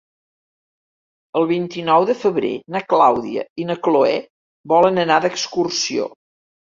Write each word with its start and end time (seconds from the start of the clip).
El 1.41 1.43
vint-i-nou 1.51 2.07
de 2.11 2.15
febrer 2.23 2.51
na 2.75 2.81
Clàudia 2.95 3.45
i 3.65 3.67
na 3.73 3.77
Cloè 3.89 4.17
volen 4.75 4.99
anar 5.05 5.21
d'excursió. 5.27 6.09